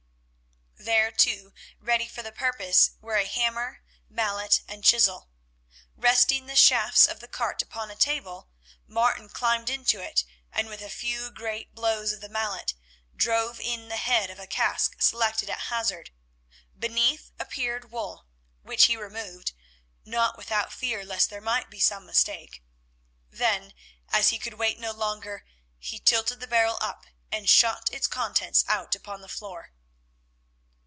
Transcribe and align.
There, 0.83 1.11
too, 1.11 1.53
ready 1.79 2.07
for 2.07 2.23
the 2.23 2.31
purpose, 2.31 2.93
were 3.01 3.17
a 3.17 3.27
hammer, 3.27 3.83
mallet, 4.09 4.61
and 4.67 4.83
chisel. 4.83 5.29
Resting 5.95 6.47
the 6.47 6.55
shafts 6.55 7.05
of 7.05 7.19
the 7.19 7.27
cart 7.27 7.61
upon 7.61 7.91
a 7.91 7.95
table, 7.95 8.49
Martin 8.87 9.29
climbed 9.29 9.69
into 9.69 10.01
it, 10.01 10.23
and 10.51 10.67
with 10.69 10.81
a 10.81 10.89
few 10.89 11.29
great 11.29 11.75
blows 11.75 12.11
of 12.13 12.19
the 12.19 12.29
mallet, 12.29 12.73
drove 13.15 13.59
in 13.59 13.89
the 13.89 13.97
head 13.97 14.31
of 14.31 14.39
a 14.39 14.47
cask 14.47 14.99
selected 14.99 15.51
at 15.51 15.69
hazard. 15.69 16.09
Beneath 16.77 17.31
appeared 17.37 17.91
wool, 17.91 18.25
which 18.63 18.85
he 18.85 18.97
removed, 18.97 19.53
not 20.03 20.35
without 20.35 20.73
fear 20.73 21.05
lest 21.05 21.29
there 21.29 21.39
might 21.41 21.69
be 21.69 21.79
some 21.79 22.07
mistake; 22.07 22.63
then, 23.29 23.75
as 24.09 24.29
he 24.29 24.39
could 24.39 24.55
wait 24.55 24.79
no 24.79 24.91
longer, 24.91 25.45
he 25.77 25.99
tilted 25.99 26.39
the 26.39 26.47
barrel 26.47 26.79
up 26.81 27.05
and 27.31 27.47
shot 27.51 27.91
its 27.93 28.07
contents 28.07 28.65
out 28.67 28.95
upon 28.95 29.21
the 29.21 29.29
floor. 29.29 29.73